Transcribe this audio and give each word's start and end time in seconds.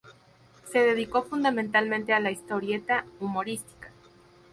Se 0.71 0.79
dedicó 0.79 1.21
fundamentalmente 1.21 2.11
a 2.11 2.19
la 2.19 2.31
historieta 2.31 3.05
humorística. 3.19 3.91